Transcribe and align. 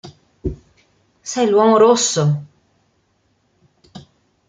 Sei 1.29 1.47
l'uomo 1.47 1.77
rosso!". 1.77 2.43